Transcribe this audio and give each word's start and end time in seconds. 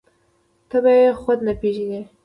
ته 0.69 0.77
به 0.83 0.91
يې 0.99 1.07
خود 1.21 1.39
نه 1.47 1.53
پېژنې. 1.59 2.01